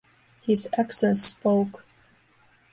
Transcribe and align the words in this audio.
His 0.41 0.67
actions 0.79 1.21
spoke. 1.27 1.85